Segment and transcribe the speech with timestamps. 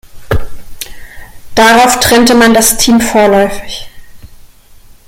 [1.53, 3.87] Darauf trennte man das Team vorläufig.